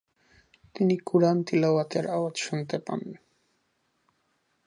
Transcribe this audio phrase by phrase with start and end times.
[0.75, 3.01] তিনি কুরআন তিলাওয়াতের আওয়াজ শুনতে পান।